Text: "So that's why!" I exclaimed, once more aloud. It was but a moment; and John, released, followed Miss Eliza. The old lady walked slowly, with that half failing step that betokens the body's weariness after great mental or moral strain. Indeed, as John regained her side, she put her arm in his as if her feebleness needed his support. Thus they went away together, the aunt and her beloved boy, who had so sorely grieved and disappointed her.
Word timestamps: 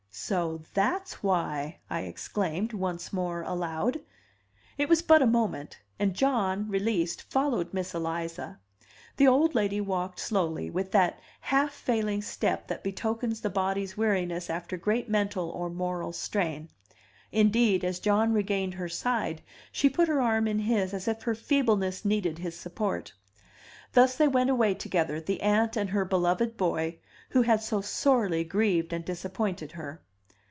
"So 0.13 0.61
that's 0.73 1.23
why!" 1.23 1.79
I 1.89 2.01
exclaimed, 2.01 2.73
once 2.73 3.13
more 3.13 3.43
aloud. 3.43 4.01
It 4.77 4.89
was 4.89 5.01
but 5.01 5.21
a 5.21 5.25
moment; 5.27 5.79
and 5.99 6.13
John, 6.13 6.67
released, 6.69 7.21
followed 7.21 7.73
Miss 7.73 7.95
Eliza. 7.95 8.59
The 9.15 9.29
old 9.29 9.55
lady 9.55 9.79
walked 9.79 10.19
slowly, 10.19 10.69
with 10.69 10.91
that 10.91 11.19
half 11.39 11.71
failing 11.73 12.21
step 12.21 12.67
that 12.67 12.83
betokens 12.83 13.39
the 13.39 13.49
body's 13.49 13.95
weariness 13.95 14.49
after 14.49 14.75
great 14.75 15.07
mental 15.07 15.49
or 15.49 15.69
moral 15.69 16.11
strain. 16.11 16.67
Indeed, 17.31 17.85
as 17.85 17.99
John 17.99 18.33
regained 18.33 18.73
her 18.73 18.89
side, 18.89 19.41
she 19.71 19.89
put 19.89 20.09
her 20.09 20.19
arm 20.21 20.45
in 20.45 20.59
his 20.59 20.93
as 20.93 21.07
if 21.07 21.21
her 21.23 21.35
feebleness 21.35 22.03
needed 22.03 22.37
his 22.39 22.57
support. 22.57 23.13
Thus 23.93 24.15
they 24.17 24.27
went 24.27 24.49
away 24.49 24.73
together, 24.75 25.19
the 25.21 25.41
aunt 25.41 25.75
and 25.77 25.89
her 25.91 26.03
beloved 26.05 26.55
boy, 26.57 26.99
who 27.31 27.41
had 27.41 27.61
so 27.61 27.79
sorely 27.81 28.43
grieved 28.43 28.91
and 28.93 29.03
disappointed 29.05 29.71
her. 29.73 30.01